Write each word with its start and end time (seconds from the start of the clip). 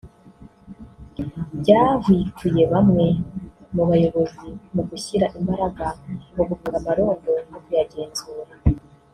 byahwituye 1.59 2.63
bamwe 2.73 3.05
mu 3.73 3.83
bayobozi 3.89 4.47
mu 4.73 4.81
gushyira 4.89 5.25
imbaraga 5.37 5.85
mu 6.35 6.43
gupanga 6.49 6.77
amarondo 6.81 7.31
no 7.49 7.59
kuyagenzura” 7.63 8.53